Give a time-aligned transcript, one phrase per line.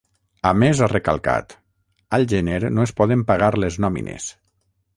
[0.51, 1.53] A més ha recalcat:
[2.19, 4.31] Al gener no es poden pagar les nòmines.